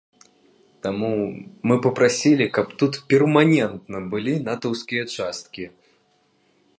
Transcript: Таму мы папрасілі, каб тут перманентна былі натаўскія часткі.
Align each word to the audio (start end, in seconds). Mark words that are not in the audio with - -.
Таму 0.85 1.09
мы 1.71 1.75
папрасілі, 1.85 2.47
каб 2.57 2.67
тут 2.83 2.93
перманентна 3.13 3.97
былі 4.15 4.33
натаўскія 4.51 5.03
часткі. 5.17 5.63